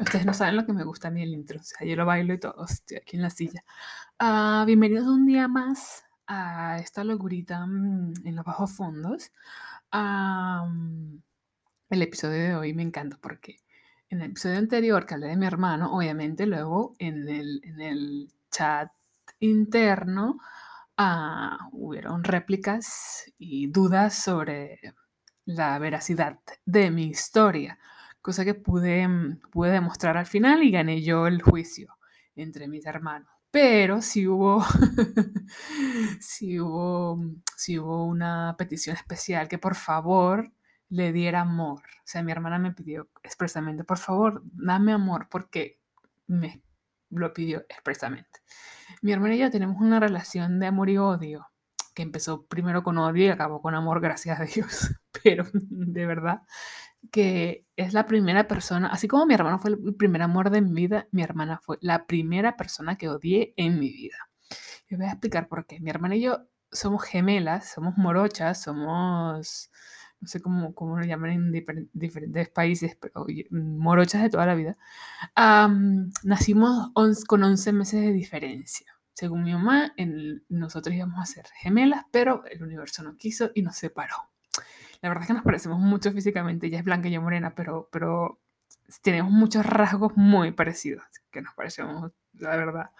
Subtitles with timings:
[0.00, 2.06] Ustedes no saben lo que me gusta a mí el intro, o sea, yo lo
[2.06, 3.62] bailo y todo, estoy aquí en la silla.
[4.18, 9.30] Ah, bienvenidos un día más a esta locurita mm, en los bajos fondos.
[11.90, 13.58] el episodio de hoy me encanta porque
[14.08, 18.32] en el episodio anterior que hablé de mi hermano, obviamente luego en el, en el
[18.50, 18.90] chat
[19.38, 20.38] interno
[20.96, 24.80] ah, hubieron réplicas y dudas sobre
[25.44, 27.78] la veracidad de mi historia
[28.22, 31.96] cosa que pude, mm, pude demostrar al final y gané yo el juicio
[32.36, 33.28] entre mis hermanos.
[33.50, 34.62] Pero si hubo,
[36.20, 40.52] si hubo, mm, si hubo una petición especial que por favor
[40.88, 41.80] le diera amor.
[41.80, 45.80] O sea, mi hermana me pidió expresamente, por favor, dame amor, porque
[46.26, 46.62] me
[47.10, 48.40] lo pidió expresamente.
[49.02, 51.48] Mi hermana y yo tenemos una relación de amor y odio
[51.94, 54.90] que empezó primero con odio y acabó con amor, gracias a Dios.
[55.22, 56.42] Pero de verdad
[57.10, 60.72] que es la primera persona, así como mi hermano fue el primer amor de mi
[60.72, 64.16] vida, mi hermana fue la primera persona que odié en mi vida.
[64.88, 65.80] Y voy a explicar por qué.
[65.80, 69.70] Mi hermana y yo somos gemelas, somos morochas, somos,
[70.20, 74.76] no sé cómo, cómo lo llaman en diferentes países, pero morochas de toda la vida.
[76.24, 76.90] nacimos
[77.26, 78.86] con 11 meses de diferencia.
[79.14, 83.62] Según mi mamá, en, nosotros íbamos a ser gemelas, pero el universo no quiso y
[83.62, 84.29] nos separó.
[85.02, 87.88] La verdad es que nos parecemos mucho físicamente, ella es blanca y yo morena, pero,
[87.90, 88.38] pero
[89.02, 92.90] tenemos muchos rasgos muy parecidos, que nos parecemos, la verdad.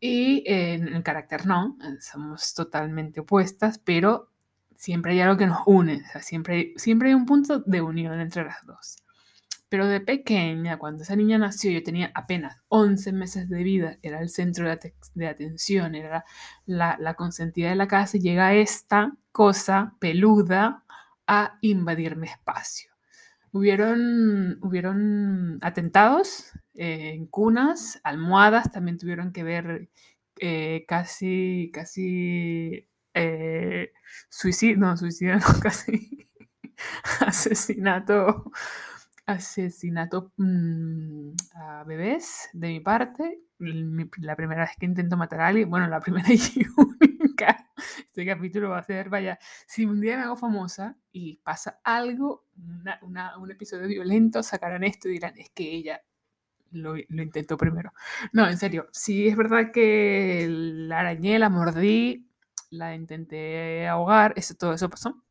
[0.00, 4.30] Y en el carácter no, somos totalmente opuestas, pero
[4.74, 8.18] siempre hay algo que nos une, o sea, siempre, siempre hay un punto de unión
[8.20, 8.96] entre las dos.
[9.68, 14.20] Pero de pequeña, cuando esa niña nació, yo tenía apenas 11 meses de vida, era
[14.20, 16.24] el centro de, de atención, era
[16.66, 20.81] la, la consentida de la casa, y llega esta cosa peluda
[21.26, 22.92] a invadir mi espacio.
[23.52, 29.90] Hubieron, hubieron atentados eh, en cunas, almohadas, también tuvieron que ver
[30.40, 33.92] eh, casi, casi eh,
[34.28, 36.26] suicidio, no, suicidio, casi
[37.20, 38.50] asesinato,
[39.26, 43.40] asesinato mm, a bebés de mi parte.
[43.58, 46.38] La primera vez que intento matar a alguien, bueno, la primera y
[48.06, 52.46] este capítulo va a ser, vaya, si un día me hago famosa y pasa algo,
[53.02, 56.02] un episodio violento, sacarán esto y dirán, es que ella
[56.70, 57.92] lo, lo, intentó primero.
[58.32, 62.26] No, en serio, sí es verdad que la arañé, la mordí,
[62.70, 65.22] la intenté ahogar, eso, todo eso pasó.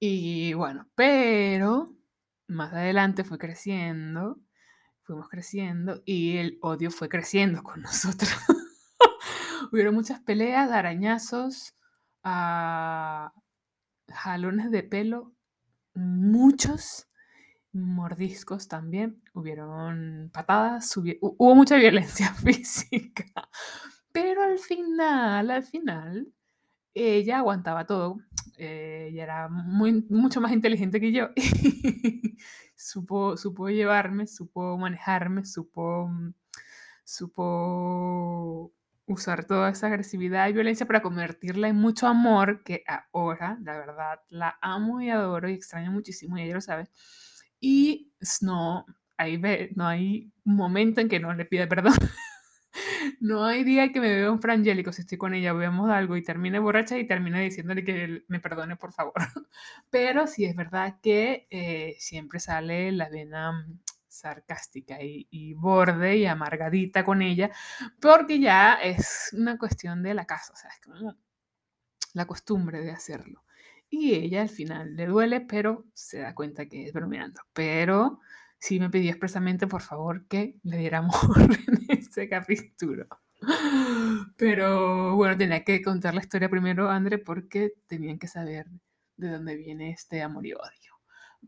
[0.00, 1.92] Y bueno, pero
[2.46, 4.38] más adelante fue creciendo,
[5.02, 8.30] fuimos creciendo y el odio fue creciendo con nosotros.
[9.70, 11.74] Hubieron muchas peleas, arañazos,
[12.24, 13.32] ah,
[14.08, 15.32] jalones de pelo,
[15.94, 17.08] muchos
[17.72, 23.26] mordiscos también, hubieron patadas, hubo mucha violencia física,
[24.12, 26.32] pero al final, al final,
[26.94, 28.20] ella aguantaba todo,
[28.56, 31.28] eh, ella era mucho más inteligente que yo,
[32.76, 36.10] supo, supo llevarme, supo manejarme, supo,
[37.04, 38.72] supo
[39.08, 44.20] usar toda esa agresividad y violencia para convertirla en mucho amor, que ahora, la verdad,
[44.28, 46.88] la amo y adoro y extraño muchísimo, y ella lo sabe.
[47.60, 48.86] Y no
[49.16, 49.40] hay,
[49.74, 51.94] no hay momento en que no le pida perdón.
[53.20, 56.22] no hay día que me vea un frangélico si estoy con ella, veamos algo y
[56.22, 59.14] termine borracha y termine diciéndole que me perdone, por favor.
[59.90, 63.66] Pero sí es verdad que eh, siempre sale la vena
[64.08, 67.50] sarcástica y, borde y amargadita con ella,
[68.00, 71.14] porque ya es una cuestión de la casa, o sea, es como
[72.14, 73.44] la costumbre de hacerlo.
[73.90, 77.40] Y ella al final le duele, pero se da cuenta que es bromeando.
[77.54, 78.20] Pero
[78.58, 81.14] sí me pidió expresamente, por favor, que le diera amor
[81.68, 83.06] en este capítulo.
[84.36, 88.66] Pero bueno, tenía que contar la historia primero, André, porque tenían que saber
[89.16, 90.97] de dónde viene este amor y odio.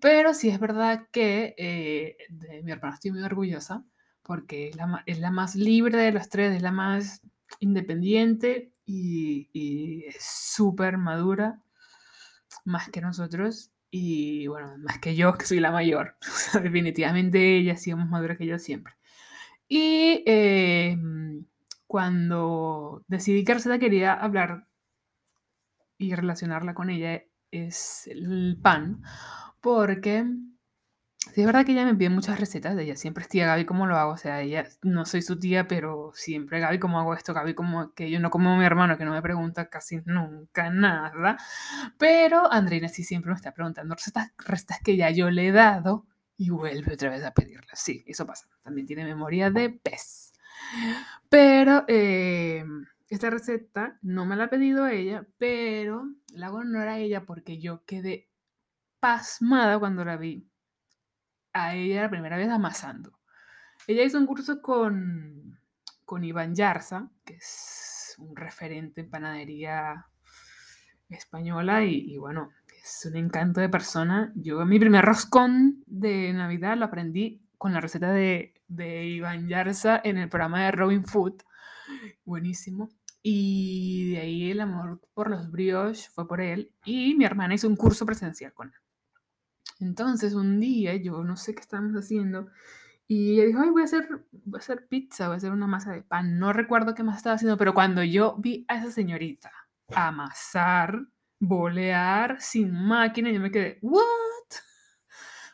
[0.00, 3.84] Pero sí es verdad que eh, de mi hermana estoy muy orgullosa
[4.22, 7.22] porque es la, es la, más libre de los tres, es la más
[7.58, 11.60] independiente y, es súper madura,
[12.64, 13.70] más que nosotros.
[13.90, 16.16] Y bueno, más que yo, que soy la mayor.
[16.62, 18.94] definitivamente ella ha sido más madura que yo siempre.
[19.68, 21.44] Y em,
[21.86, 24.68] cuando decidí que receta quería hablar
[25.98, 29.02] y relacionarla con ella es el pan,
[29.60, 30.24] porque
[31.36, 32.96] es verdad que ella me pide muchas recetas de ella.
[32.96, 34.12] Siempre es tía Gaby, ¿cómo lo hago?
[34.12, 37.34] O sea, ella, no soy su tía, pero siempre Gaby, ¿cómo hago esto?
[37.34, 41.36] Gaby, como que yo no como mi hermano, que no me pregunta casi nunca nada.
[41.98, 46.06] Pero Andreina sí siempre me está preguntando recetas, recetas que ya yo le he dado
[46.36, 47.72] y vuelve otra vez a pedirla.
[47.74, 48.48] Sí, eso pasa.
[48.62, 50.32] También tiene memoria de pez.
[51.28, 52.64] Pero eh,
[53.08, 57.58] esta receta no me la ha pedido ella, pero la hago honor a ella porque
[57.60, 58.29] yo quedé
[59.00, 60.46] pasmada cuando la vi
[61.52, 63.18] a ella la primera vez amasando.
[63.86, 65.58] Ella hizo un curso con,
[66.04, 70.06] con Iván Yarza, que es un referente en panadería
[71.08, 72.50] española y, bueno,
[72.82, 74.32] es un encanto de persona.
[74.36, 80.00] Yo mi primer roscón de Navidad lo aprendí con la receta de, de Iván Yarza
[80.04, 81.42] en el programa de Robin Food.
[82.24, 82.90] Buenísimo.
[83.22, 86.72] Y de ahí el amor por los brioches fue por él.
[86.84, 88.80] Y mi hermana hizo un curso presencial con él.
[89.80, 92.48] Entonces, un día, yo no sé qué estábamos haciendo,
[93.08, 95.90] y ella dijo, voy a hacer, voy a hacer pizza, voy a hacer una masa
[95.90, 96.38] de pan.
[96.38, 99.50] No recuerdo qué más estaba haciendo, pero cuando yo vi a esa señorita
[99.92, 101.00] amasar,
[101.40, 103.98] bolear sin máquina, yo me quedé, ¿what?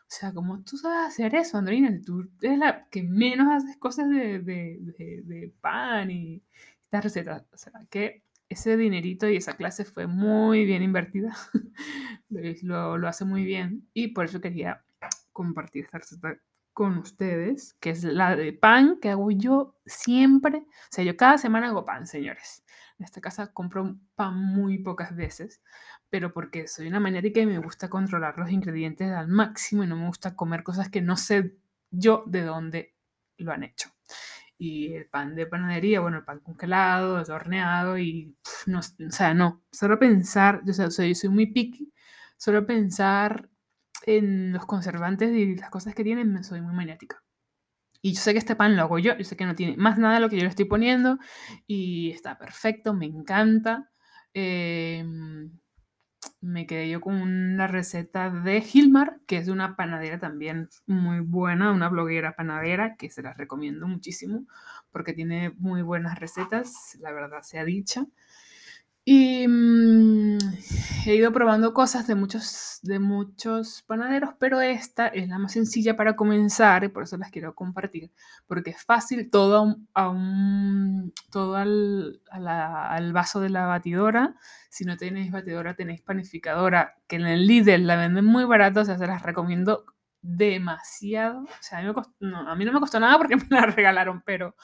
[0.02, 1.90] O sea, ¿cómo tú sabes hacer eso, Andrina?
[2.04, 6.42] Tú eres la que menos haces cosas de, de, de, de pan y
[6.84, 7.46] estas recetas.
[7.52, 11.36] O sea, que ese dinerito y esa clase fue muy bien invertida.
[12.62, 14.84] lo, lo, hace muy bien y por eso quería
[15.32, 16.38] compartir esta receta
[16.72, 20.58] con ustedes, que es la de pan que hago yo siempre.
[20.58, 22.64] O sea, yo cada semana hago pan, señores.
[22.98, 25.62] En esta casa compro pan muy pocas veces,
[26.10, 29.96] pero porque soy una maniática y me gusta controlar los ingredientes al máximo y no
[29.96, 31.56] me gusta comer cosas que no sé
[31.90, 32.94] yo de dónde
[33.38, 33.95] lo han hecho
[34.58, 38.36] y el pan de panadería, bueno, el pan congelado, horneado y
[38.66, 41.92] no, o sea, no, solo pensar, yo, soy, soy muy picky,
[42.36, 43.48] solo pensar
[44.06, 47.22] en los conservantes y las cosas que tienen, soy muy maniática.
[48.02, 49.98] Y yo sé que este pan lo hago yo, yo sé que no tiene más
[49.98, 51.18] nada de lo que yo le estoy poniendo
[51.66, 53.90] y está perfecto, me encanta.
[54.32, 55.04] Eh,
[56.40, 61.72] me quedé yo con una receta de Gilmar, que es una panadera también muy buena,
[61.72, 64.46] una bloguera panadera, que se las recomiendo muchísimo
[64.90, 68.06] porque tiene muy buenas recetas, la verdad sea dicha.
[69.08, 70.38] Y mm,
[71.06, 75.96] he ido probando cosas de muchos, de muchos panaderos, pero esta es la más sencilla
[75.96, 78.10] para comenzar y por eso las quiero compartir,
[78.48, 84.34] porque es fácil, todo, a un, todo al, al vaso de la batidora.
[84.70, 88.84] Si no tenéis batidora, tenéis panificadora, que en el Lidl la venden muy barato, o
[88.84, 89.84] sea, se las recomiendo
[90.20, 91.44] demasiado.
[91.44, 94.20] O sea, a mí, no, a mí no me costó nada porque me la regalaron,
[94.26, 94.56] pero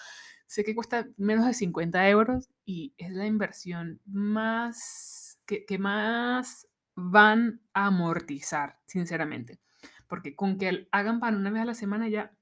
[0.52, 7.62] sé que cuesta menos de 50 euros y es la inversión más que, más van
[7.72, 9.60] a amortizar, sinceramente.
[10.08, 12.36] Porque con que hagan pan una vez a la semana ya,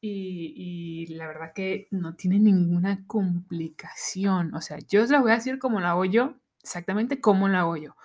[0.00, 4.54] y, la verdad que no tiene ninguna complicación.
[4.54, 7.60] O sea, yo os la voy a decir cómo la hago yo, exactamente cómo la
[7.60, 7.96] hago yo.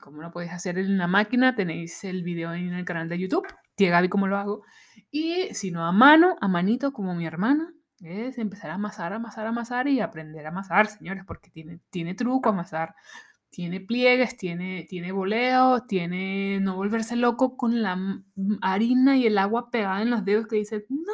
[0.00, 3.46] Como lo podéis hacer en la máquina, tenéis el video en el canal de YouTube,
[3.76, 4.62] tía Gaby cómo lo hago.
[5.12, 7.72] Y si no a mano, a manito como mi hermana,
[8.04, 12.50] es empezar a amasar, amasar, amasar y aprender a amasar, señores, porque tiene, tiene truco
[12.50, 12.94] amasar.
[13.50, 17.96] Tiene pliegues, tiene, tiene boleo, tiene no volverse loco con la
[18.62, 21.12] harina y el agua pegada en los dedos que dice, no,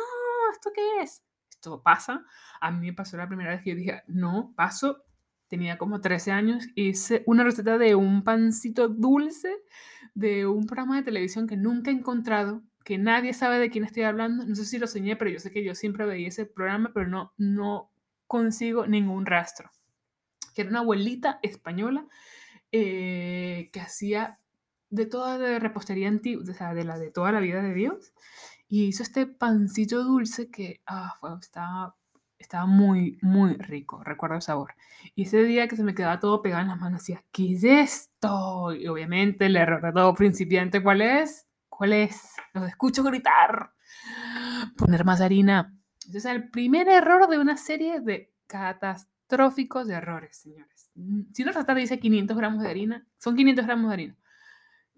[0.52, 1.22] ¿esto qué es?
[1.50, 2.24] Esto pasa.
[2.60, 5.04] A mí me pasó la primera vez que yo dije, no, paso.
[5.48, 9.52] Tenía como 13 años, hice una receta de un pancito dulce
[10.14, 14.04] de un programa de televisión que nunca he encontrado que nadie sabe de quién estoy
[14.04, 14.44] hablando.
[14.44, 17.08] No sé si lo soñé, pero yo sé que yo siempre veía ese programa, pero
[17.08, 17.90] no, no
[18.26, 19.70] consigo ningún rastro.
[20.54, 22.06] Que era una abuelita española
[22.72, 24.38] eh, que hacía
[24.90, 28.12] de toda la repostería antigua, o sea, de toda la vida de Dios,
[28.68, 31.96] y hizo este pancito dulce que ah, estaba,
[32.38, 34.74] estaba muy, muy rico, recuerdo el sabor.
[35.14, 37.64] Y ese día que se me quedaba todo pegado en las manos, decía, ¿qué es
[37.64, 38.72] esto?
[38.72, 41.49] Y obviamente el error de todo principiante, ¿cuál es?
[41.80, 42.34] ¿Cuál es?
[42.52, 43.72] Los escucho gritar.
[44.76, 45.74] Poner más harina.
[46.06, 50.92] Ese es el primer error de una serie de catastróficos de errores, señores.
[51.32, 54.18] Si una receta dice 500 gramos de harina, son 500 gramos de harina.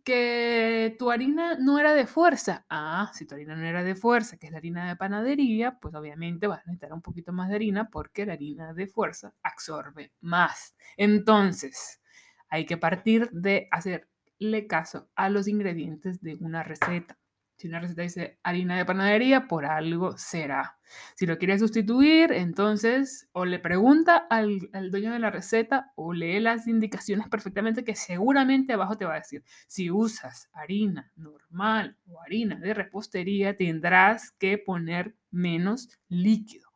[0.03, 2.67] Que tu harina no era de fuerza.
[2.69, 5.95] Ah, si tu harina no era de fuerza, que es la harina de panadería, pues
[5.95, 10.15] obviamente vas a necesitar un poquito más de harina porque la harina de fuerza absorbe
[10.21, 10.75] más.
[10.97, 12.03] Entonces,
[12.49, 14.09] hay que partir de hacer
[14.43, 17.19] le caso a los ingredientes de una receta.
[17.63, 20.79] Si una receta dice harina de panadería, por algo será.
[21.15, 26.41] Si lo quieres sustituir, entonces o le pregunta al, dueño de la receta o lee
[26.41, 29.45] las indicaciones perfectamente que seguramente abajo te va a decir.
[29.69, 36.69] Si usas harina normal o harina de repostería, tendrás que poner menos líquido.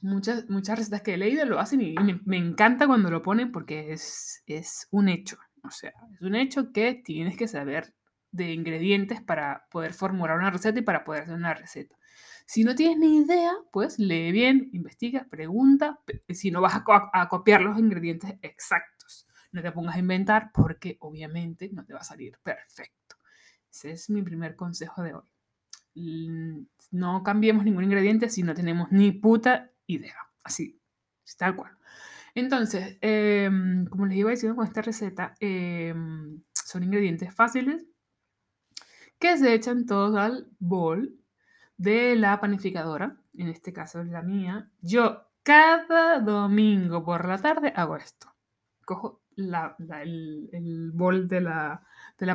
[0.00, 4.86] Muchas, recetas que he leído lo hacen y me, encanta cuando lo ponen porque es
[4.92, 5.38] un hecho.
[5.64, 7.94] O sea, es un hecho que tienes que saber
[8.30, 11.96] de ingredientes para poder formular una receta y para poder hacer una receta.
[12.46, 17.62] Si no tienes ni idea, pues lee bien, investiga, pregunta, si no vas a, copiar
[17.62, 19.26] los ingredientes exactos.
[19.52, 23.16] No te pongas a inventar porque obviamente no te va a salir perfecto.
[23.70, 26.68] Ese es mi primer consejo de hoy.
[26.90, 30.16] No cambiemos ningún ingrediente si no tenemos ni puta idea.
[30.42, 30.80] Así,
[31.38, 31.72] tal cual.
[32.34, 37.86] Entonces, em, como les iba diciendo con esta receta, em, son ingredientes fáciles
[39.18, 41.16] que se echan todos al bol
[41.76, 43.16] de la panificadora.
[43.34, 44.70] En este caso es la mía.
[44.80, 48.34] Yo cada domingo por la tarde hago esto.
[48.84, 51.82] Cojo el, el, bol de la,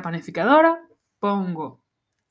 [0.02, 0.80] panificadora,
[1.18, 1.82] pongo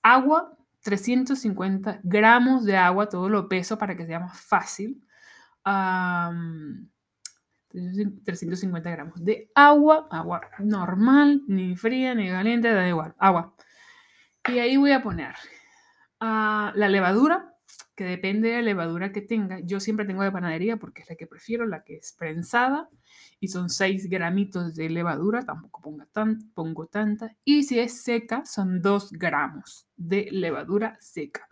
[0.01, 5.03] agua, 350 gramos de agua, todo lo peso para que sea más fácil.
[7.69, 13.55] 350 gramos de agua, agua normal, ni fría, ni caliente, da igual, agua.
[14.47, 15.35] Y ahí voy a poner
[16.19, 17.53] ah, la levadura,
[17.95, 19.59] que depende de la levadura que tenga.
[19.59, 22.89] Yo siempre tengo de panadería porque es la que prefiero, la que es prensada.
[23.41, 27.35] Y son 6 gramitos de levadura, tampoco ponga tan, pongo tanta.
[27.43, 31.47] Y si es seca, son 2 gramos de levadura seca.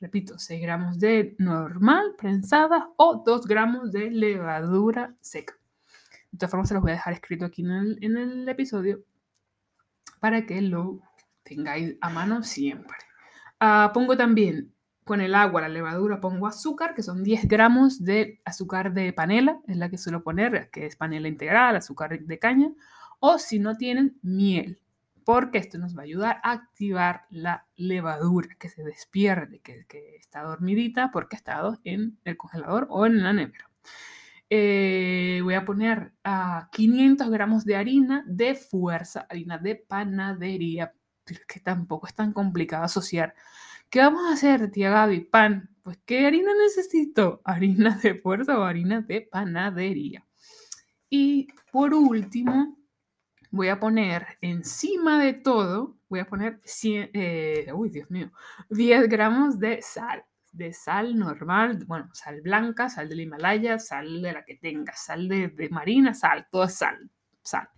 [0.00, 5.54] Repito, 6 gramos de normal, prensada, o 2 gramos de levadura seca.
[6.30, 9.02] De todas formas, se los voy a dejar escrito aquí en el, episodio
[10.20, 11.00] para que lo
[11.42, 12.96] tengáis a mano siempre.
[13.58, 14.72] Ah, pongo también
[15.04, 19.58] con el agua, la levadura, pongo azúcar, que son 10 gramos de azúcar de panela,
[19.66, 22.70] es la que suelo poner, que es panela integral, azúcar de caña,
[23.18, 24.80] o si no tienen, miel,
[25.28, 30.16] porque esto nos va a ayudar a activar la levadura, que se despierte, que, que
[30.16, 33.70] está dormidita porque ha estado en el congelador o en la nevera.
[34.48, 40.94] Eh, voy a poner a 500 gramos de harina de fuerza, harina de panadería,
[41.46, 43.34] que tampoco es tan complicado asociar
[43.90, 45.26] ¿Qué vamos a hacer, tía Gaby?
[45.26, 45.68] Pan.
[45.82, 47.42] Pues, ¿qué harina necesito?
[47.44, 50.24] ¿Harina de fuerza o harina de panadería?
[51.10, 52.77] Y por último,
[53.50, 58.30] voy a poner encima de todo, voy a poner 100, eh, uy, Dios mío,
[58.70, 64.32] 10 gramos de sal, de sal normal, bueno, sal blanca, sal del Himalaya, sal de
[64.32, 67.10] la que tenga, sal de, de marina, sal, toda sal,
[67.42, 67.68] sal.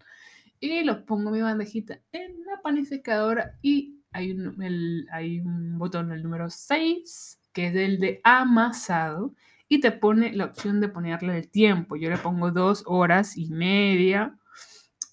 [0.58, 6.12] Y los pongo en mi bandejita en la panificadora y hay un, hay un botón,
[6.12, 9.34] el número 6, que es el de amasado,
[9.68, 11.96] y te pone la opción de ponerle el tiempo.
[11.96, 14.36] Yo le pongo dos horas y media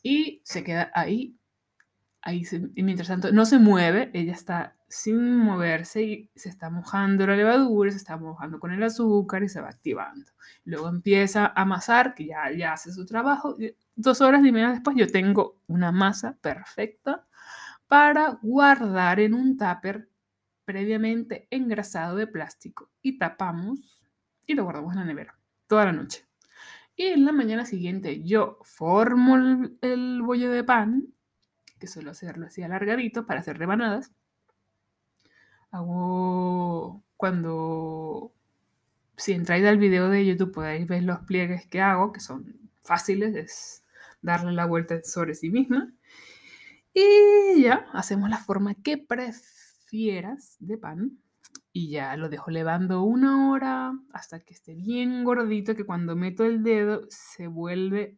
[0.08, 1.36] y se queda ahí.
[2.22, 2.44] Ahí
[2.76, 7.36] y mientras tanto no se mueve, ella está sin moverse y se está mojando la
[7.36, 10.32] levadura, se está mojando con el azúcar y se va activando.
[10.64, 13.58] Luego empieza a amasar, que ya, ya hace su trabajo.
[13.96, 17.26] Dos horas y media después yo tengo una masa perfecta
[17.88, 20.10] para guardar en un tupper
[20.64, 24.06] previamente engrasado de plástico y tapamos
[24.46, 25.38] y lo guardamos en la nevera
[25.68, 26.27] toda la noche.
[26.98, 29.38] Y en la mañana siguiente yo formo
[29.82, 31.14] el, bollo de pan,
[31.80, 34.12] que suelo hacerlo así alargadito para hacer rebanadas.
[35.70, 38.34] Hago cuando,
[39.16, 43.36] si entráis al video de YouTube podéis ver los pliegues que hago, que son fáciles,
[43.36, 43.84] es
[44.24, 45.94] darle la vuelta sobre sí misma.
[46.94, 51.20] Y ya, hacemos la forma que prefieras de pan.
[51.78, 56.44] Y ya lo dejo levando una hora hasta que esté bien gordito, que cuando meto
[56.44, 58.18] el dedo se vuelve,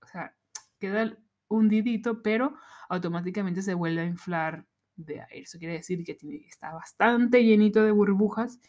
[0.00, 0.36] o sea,
[0.78, 2.54] queda hundidito, pero
[2.88, 5.40] automáticamente se vuelve a inflar de aire.
[5.40, 8.60] Eso quiere decir que está bastante llenito de burbujas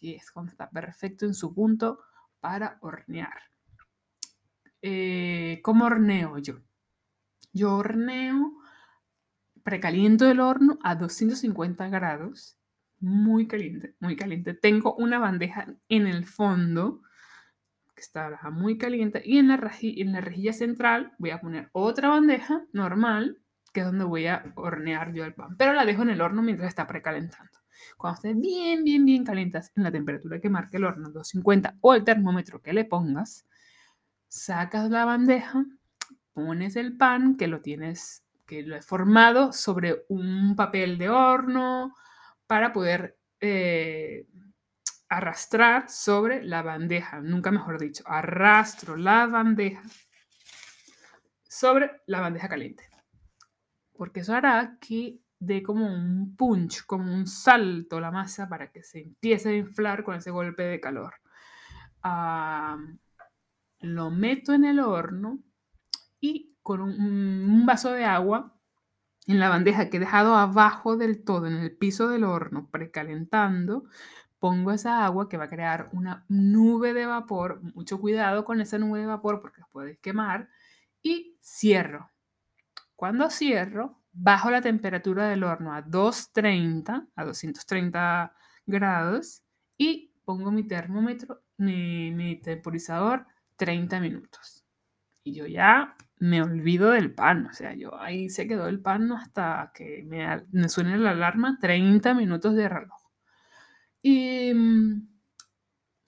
[0.00, 2.00] y es cuando está perfecto en su punto
[2.40, 3.42] para hornear.
[4.82, 6.54] Eh, ¿Cómo horneo yo?
[7.52, 8.54] Yo horneo
[9.62, 12.57] precaliento el horno a 250 grados,
[13.00, 14.54] muy caliente, muy caliente.
[14.54, 17.02] Tengo una bandeja en el fondo
[17.94, 23.38] que está muy caliente y en la, rejilla central voy a poner otra bandeja normal
[23.72, 26.40] que es donde voy a hornear yo el pan, pero la dejo en el horno
[26.40, 27.58] mientras está precalentando.
[27.96, 31.94] Cuando esté bien, bien, bien calientas en la temperatura que marque el horno, 250 o
[31.94, 33.46] el termómetro que le pongas,
[34.26, 35.64] sacas la bandeja,
[36.32, 41.94] pones el pan que lo tienes que lo he formado sobre un papel de horno
[42.48, 44.26] para poder eh,
[45.08, 49.82] arrastrar sobre la bandeja, nunca mejor dicho, arrastro la bandeja
[51.48, 52.88] sobre la bandeja caliente.
[53.92, 58.82] Porque eso hará que dé como un punch, como un salto la masa para que
[58.82, 61.14] se empiece a inflar con ese golpe de calor.
[63.80, 65.38] lo meto en el horno
[66.20, 68.57] y con un, vaso de agua
[69.28, 73.84] En la bandeja que he dejado abajo del todo, en el piso del horno, precalentando,
[74.38, 77.60] pongo esa agua que va a crear una nube de vapor.
[77.74, 80.48] Mucho cuidado con esa nube de vapor porque puedes quemar.
[81.02, 82.10] Y cierro.
[82.96, 88.34] Cuando cierro, bajo la temperatura del horno a 230, a 230
[88.66, 89.42] grados
[89.76, 94.64] y pongo mi termómetro, mi, mi temporizador 30 minutos.
[95.22, 99.12] Y yo ya me olvido del pan, o sea, yo ahí se quedó el pan
[99.12, 102.98] hasta que me, me suene la alarma 30 minutos de reloj.
[104.02, 105.08] Y mm,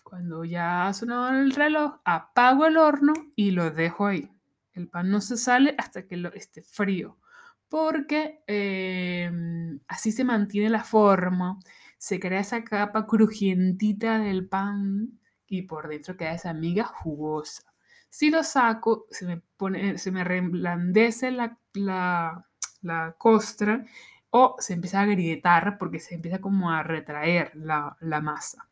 [0.02, 4.31] cuando ya ha sonado el reloj, apago el horno y lo dejo ahí.
[4.73, 7.19] El pan no se sale hasta que lo, esté frío,
[7.69, 11.59] porque em, así se mantiene la forma,
[11.99, 17.70] se crea esa capa crujientita del pan y por dentro queda esa miga jugosa.
[18.11, 22.47] Si lo saco, se me, pone, se me reblandece la, la,
[22.83, 23.85] la costra
[24.31, 28.69] o se empieza a agrietar porque se empieza como a retraer la, la, masa.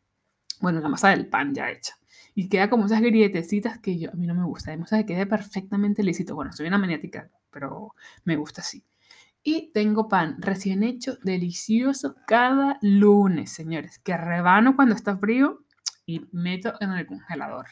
[0.61, 1.95] Bueno, la masa del pan ya hecha.
[2.35, 4.75] Y queda como esas grietecitas que yo, a mí no me gusta.
[4.77, 6.35] Gusta que quede perfectamente lisito.
[6.35, 8.85] Bueno, soy una maniática, pero me gusta así.
[9.43, 15.65] Y tengo pan recién hecho, delicioso, cada lunes, señores, que rebano cuando está frío
[16.07, 17.67] y meto en el congelador.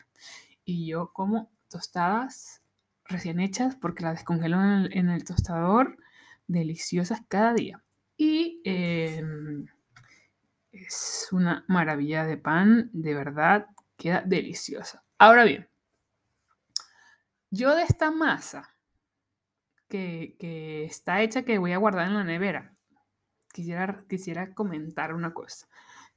[0.65, 2.63] Y yo como tostadas
[3.05, 5.97] recién hechas porque las descongelo en el, tostador
[6.47, 7.83] deliciosas cada día.
[8.17, 9.23] Y eh,
[10.73, 15.05] es una maravilla de pan, de verdad, queda deliciosa.
[15.19, 15.69] Ahora bien,
[17.51, 18.75] yo de esta masa
[19.89, 22.77] que, que, está hecha, que voy a guardar en la nevera,
[23.53, 25.69] quisiera, quisiera comentar una cosa.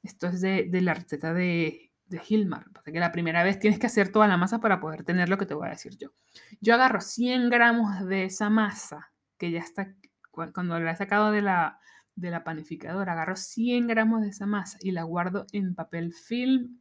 [0.02, 2.66] Esto es de, de la receta de, de Hilmar.
[2.72, 5.46] Porque la primera vez tienes que hacer toda la masa para poder tener lo que
[5.46, 6.10] te voy a decir yo.
[6.60, 9.94] Yo agarro 100 gramos de esa masa que ya está
[10.30, 11.80] cuando la he sacado de la,
[12.14, 16.80] de la panificadora, agarro 100 gramos de esa masa y la guardo en papel film,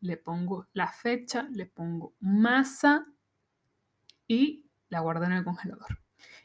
[0.00, 3.06] le pongo la fecha, le pongo masa
[4.26, 6.00] y la guardo en el congelador.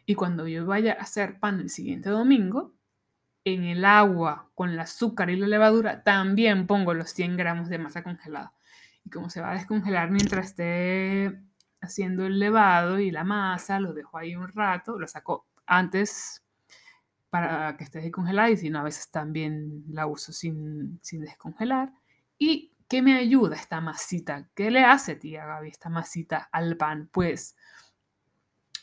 [0.05, 2.76] Y cuando yo vaya a hacer pan el siguiente domingo,
[3.53, 7.77] en el agua con el azúcar y la levadura también pongo los 100 gramos de
[7.77, 8.53] masa congelada.
[9.05, 11.39] Y como se va a descongelar mientras esté
[11.81, 16.43] haciendo el levado y la masa, lo dejo ahí un rato, lo saco antes
[17.29, 21.91] para que esté descongelada y si no, a veces también la uso sin, sin descongelar.
[22.37, 24.49] ¿Y qué me ayuda esta masita?
[24.55, 27.09] ¿Qué le hace, tía Gaby, esta masita al pan?
[27.11, 27.55] Pues,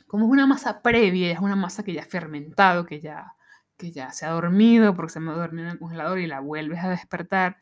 [0.07, 3.35] como es una masa previa, es una masa que ya ha fermentado, que ya,
[3.77, 6.83] que ya se ha dormido porque se me dormido en el congelador y la vuelves
[6.83, 7.59] a despertar,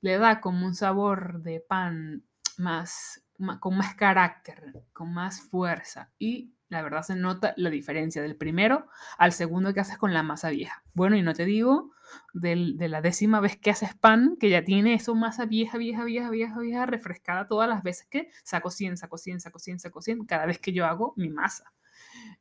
[0.00, 2.24] le da como un sabor de pan
[2.58, 3.24] más,
[3.60, 8.88] con más carácter, con más fuerza y la verdad se nota la diferencia del primero
[9.18, 10.82] al segundo que haces con la masa vieja.
[10.92, 11.92] Bueno, y no te digo
[12.32, 16.30] de la décima vez que haces pan, que ya tiene eso masa vieja, vieja, vieja,
[16.30, 20.26] vieja, vieja, refrescada todas las veces que saco 100, saco 100, saco 100, saco 100,
[20.26, 21.72] cada vez que yo hago mi masa.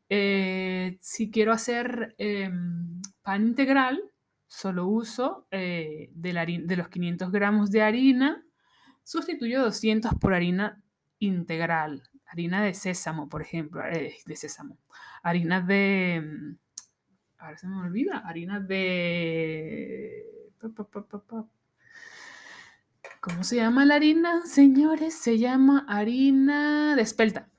[0.09, 2.51] Eh, si quiero hacer eh,
[3.21, 4.01] pan integral,
[4.47, 8.43] solo uso eh, de, la, de los 500 gramos de harina,
[9.03, 10.83] sustituyo 200 por harina
[11.19, 14.79] integral harina de sésamo, por ejemplo, de sésamo,
[15.21, 16.57] harina de, mm,
[17.37, 20.23] a ver se me olvida, harina de,
[23.21, 25.13] ¿cómo se llama la harina, señores?
[25.13, 27.52] Se llama harina de espelta.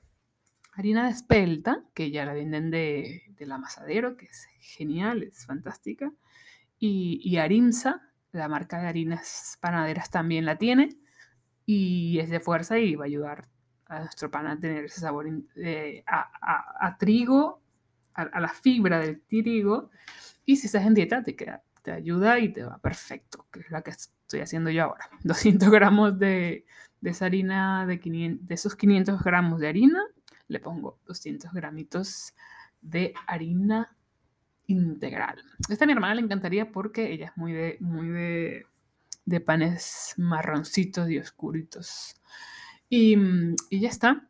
[0.76, 6.12] Harina de espelta, que ya la venden de, del amasadero, que es genial, es fantástica.
[6.78, 10.96] Y, y Arimsa, la marca de harinas panaderas también la tiene.
[11.64, 13.48] Y es de fuerza y va a ayudar
[13.86, 17.62] a nuestro pan a tener ese sabor eh, a, a, trigo,
[18.14, 19.90] a, a, la fibra del trigo.
[20.44, 23.70] Y si estás en dieta, te, queda, te ayuda y te va perfecto, que es
[23.70, 25.08] la que estoy haciendo yo ahora.
[25.22, 26.66] 200 gramos de,
[27.00, 30.02] de esa harina, de, 500, de esos 500 gramos de harina,
[30.48, 32.34] le pongo 200 gramitos
[32.80, 33.96] de harina
[34.66, 35.42] integral.
[35.68, 38.66] Esta a mi hermana le encantaría porque ella es muy de, muy de,
[39.24, 42.14] de panes marroncitos y oscuritos.
[42.88, 43.16] Y,
[43.70, 44.28] y ya está.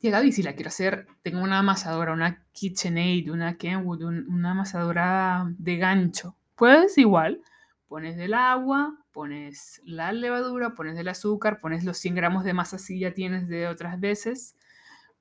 [0.00, 4.52] Llegado y si la quiero hacer, tengo una amasadora, una KitchenAid, una Kenwood, un, una
[4.52, 6.36] amasadora de gancho.
[6.54, 7.42] Pues igual,
[7.86, 12.78] pones del agua, pones la levadura, pones del azúcar, pones los 100 gramos de masa
[12.78, 14.56] si ya tienes de otras veces,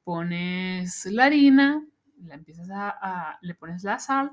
[0.10, 1.86] pones la harina,
[2.26, 4.32] la empiezas a, a, le pones la sal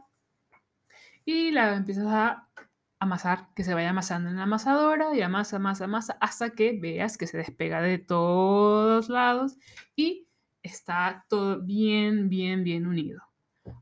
[1.26, 2.48] y la empiezas a
[2.98, 7.18] amasar, que se vaya amasando en la amasadora y amasa, amasa, amasa, hasta que veas
[7.18, 9.58] que se despega de todos lados
[9.94, 10.26] y
[10.62, 13.20] está todo bien, bien, bien unido.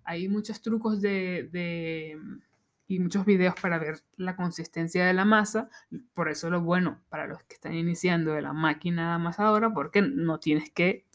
[0.03, 2.19] hay muchos trucos de, de,
[2.89, 5.71] y muchos videos para ver la consistencia de la masa.
[6.13, 10.41] Por eso lo bueno para los que están iniciando de la máquina amasadora, porque no
[10.41, 11.07] tienes que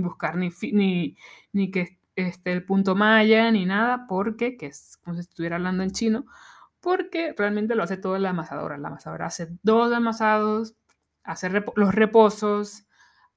[0.00, 1.16] buscar ni, ni,
[1.52, 5.82] ni que esté el punto maya ni nada, porque, que es como si estuviera hablando
[5.82, 6.26] en chino,
[6.80, 8.78] porque realmente lo hace todo la amasadora.
[8.78, 10.74] La amasadora hace dos amasados,
[11.24, 12.86] hace los reposos,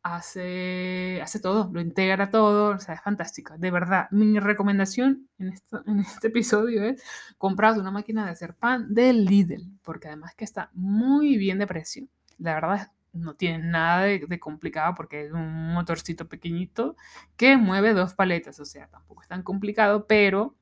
[0.06, 3.58] hace, hace todo, lo integra todo, o sea, es fantástico.
[3.58, 7.04] De verdad, mi recomendación en, esto, en este episodio es
[7.38, 11.68] comprar una máquina de hacer pan del Lidl, porque además que está muy bien de
[11.68, 12.08] precio.
[12.38, 16.96] La verdad no tiene nada de, complicado porque es un motorcito pequeñito
[17.38, 20.56] que mueve dos paletas, o sea, tampoco es tan complicado, pero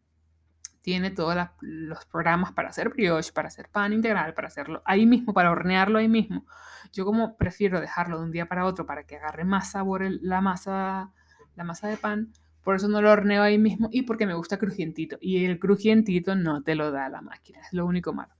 [0.81, 5.33] tiene todos los programas para hacer brioche, para hacer pan integral, para hacerlo ahí mismo,
[5.33, 6.45] para hornearlo ahí mismo.
[6.91, 10.41] Yo como prefiero dejarlo de un día para otro para que agarre más sabor la
[10.41, 11.11] masa,
[11.55, 14.57] la masa de pan, por eso no lo horneo ahí mismo y porque me gusta
[14.57, 15.17] crujientito.
[15.19, 18.33] Y el crujientito no te lo da la máquina, es lo único malo.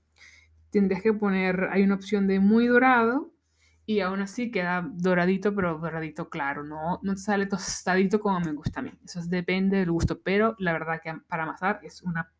[0.70, 3.33] Tendrías que poner, hay una opción de muy dorado
[3.86, 8.80] y aún así queda doradito, pero doradito claro, no, no sale tostadito como me gusta
[8.80, 8.92] a mí.
[9.04, 12.32] Eso depende del gusto, pero la verdad que para amasar es una,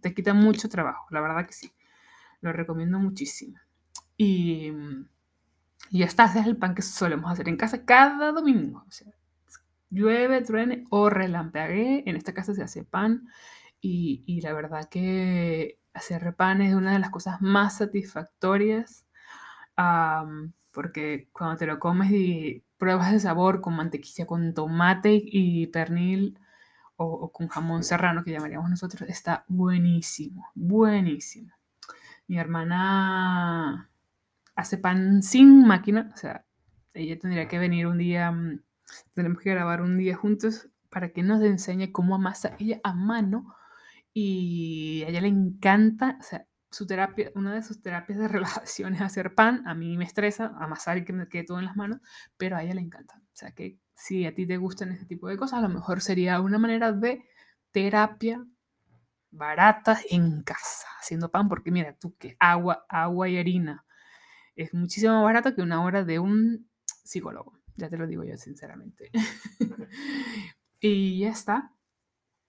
[0.00, 1.72] te quita mucho trabajo, la verdad que sí.
[2.40, 3.58] Lo recomiendo muchísimo.
[4.16, 4.72] Y,
[5.90, 8.84] y ya está, ese es el pan que solemos hacer en casa cada domingo.
[8.88, 9.12] O sea,
[9.90, 13.28] llueve, truene o relampaguee, en esta casa se hace pan
[13.80, 19.06] y, y la verdad que hacer pan es una de las cosas más satisfactorias
[20.72, 26.38] porque cuando te lo comes y pruebas el sabor con mantequilla, con tomate y pernil
[26.96, 31.52] o, con jamón serrano, que llamaríamos nosotros, está buenísimo, buenísimo.
[32.26, 33.90] Mi hermana
[34.54, 36.44] hace pan sin máquina, o sea,
[36.94, 38.60] ella tendría que venir un día, mm,
[39.14, 43.54] tenemos que grabar un día juntos para que nos enseñe cómo amasa ella a mano
[44.14, 48.94] y a ella le encanta, o sea, su terapia, una de sus terapias de relajación
[48.94, 49.66] es hacer pan.
[49.66, 52.00] A mí me estresa amasar y que me quede todo en las manos,
[52.36, 53.14] pero a ella le encanta.
[53.18, 56.00] O sea que si a ti te gustan ese tipo de cosas, a lo mejor
[56.00, 57.24] sería una manera de
[57.70, 58.44] terapia
[59.30, 63.86] barata en casa, haciendo pan, porque mira, tú que agua, agua y harina
[64.56, 66.68] es muchísimo más barato que una hora de un
[67.04, 67.58] psicólogo.
[67.76, 69.10] Ya te lo digo yo sinceramente.
[70.80, 71.72] y ya está.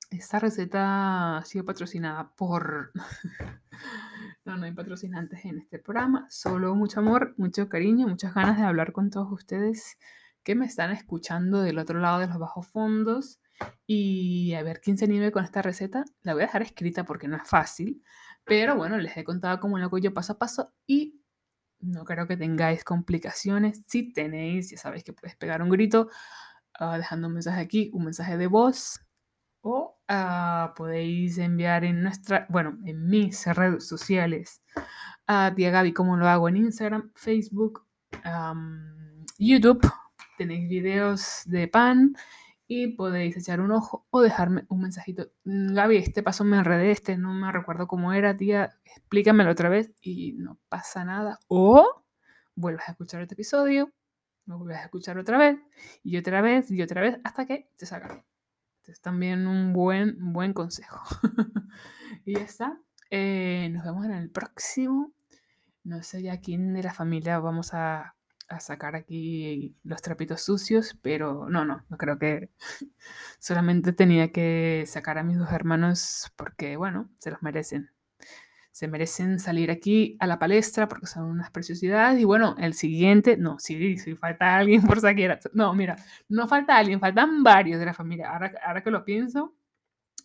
[0.09, 2.91] Esta receta ha sido patrocinada por
[4.45, 8.63] No, no hay patrocinantes en este programa, solo mucho amor, mucho cariño, muchas ganas de
[8.63, 9.97] hablar con todos ustedes
[10.43, 13.39] que me están escuchando del otro lado de los bajos fondos
[13.87, 16.03] y a ver quién se anime con esta receta.
[16.23, 18.03] La voy a dejar escrita porque no es fácil,
[18.43, 21.21] pero bueno, les he contado cómo lo hago yo paso a paso y
[21.79, 23.83] no creo que tengáis complicaciones.
[23.87, 26.09] Si tenéis, ya sabéis que puedes pegar un grito
[26.79, 28.99] ah, dejando un mensaje aquí, un mensaje de voz
[29.61, 34.61] o ah, podéis enviar en nuestra, bueno, en mis redes sociales
[35.27, 37.85] a Tía Gaby, como lo hago en Instagram, Facebook,
[39.37, 39.81] YouTube.
[40.37, 42.15] Tenéis videos de pan
[42.67, 45.31] y podéis echar un ojo o dejarme un mensajito.
[45.43, 49.69] Mm, Gaby, este paso me enredé, este no me recuerdo cómo era, tía, explícamelo otra
[49.69, 51.39] vez y no pasa nada.
[51.47, 52.03] O
[52.55, 53.91] vuelves a escuchar este episodio,
[54.45, 55.59] lo vuelves a escuchar otra vez
[56.03, 58.23] y otra vez y otra vez hasta que te salga
[58.87, 61.01] es también un buen, buen consejo.
[62.25, 62.79] y ya está.
[63.09, 65.11] Eh, nos vemos en el próximo.
[65.83, 68.15] No sé ya quién de la familia vamos a,
[68.47, 72.49] a sacar aquí los trapitos sucios, pero no, no, no creo que
[73.39, 77.89] solamente tenía que sacar a mis dos hermanos porque, bueno, se los merecen
[78.73, 82.19] se merecen salir aquí a la palestra porque son unas preciosidades.
[82.19, 85.39] Y bueno, el siguiente, no, sí, sí, falta alguien por saquera.
[85.53, 85.95] No, mira,
[86.27, 88.31] no falta alguien, faltan varios de la familia.
[88.31, 89.53] Ahora, ahora que lo pienso,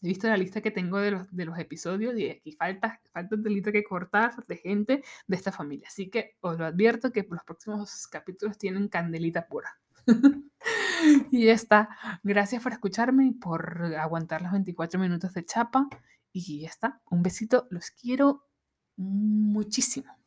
[0.02, 3.36] he visto la lista que tengo de los, de los episodios y aquí falta, falta
[3.36, 5.88] un delito que cortar de gente de esta familia.
[5.88, 9.78] Así que os lo advierto que los próximos capítulos tienen candelita pura.
[11.30, 11.90] y ya está.
[12.22, 15.86] Gracias por escucharme y por aguantar los 24 minutos de chapa.
[16.46, 17.02] Y ya está.
[17.10, 17.66] Un besito.
[17.70, 18.44] Los quiero
[18.96, 20.17] muchísimo.